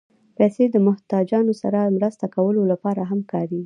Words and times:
پېسې 0.37 0.63
د 0.71 0.75
محتاجانو 0.87 1.53
سره 1.61 1.91
مرسته 1.97 2.25
کولو 2.35 2.61
لپاره 2.71 3.01
هم 3.09 3.19
کارېږي. 3.31 3.59